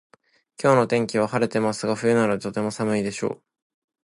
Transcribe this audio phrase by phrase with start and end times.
[0.59, 3.43] 今日の天気は晴れてますが冬なのでとても寒いでしょう